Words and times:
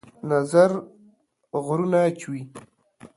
نظر 0.31 0.71
غرونه 1.65 2.01
چوي 2.21 2.41